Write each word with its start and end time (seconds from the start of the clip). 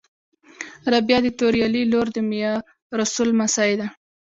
رابعه 0.91 1.19
د 1.23 1.27
توریالي 1.39 1.83
لور 1.91 2.07
د 2.15 2.17
میارسول 2.29 3.27
لمسۍ 3.31 3.71
ده 3.79 3.87